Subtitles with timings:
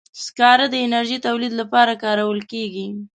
[0.23, 2.87] سکاره د انرژي تولید لپاره کارول کېږي.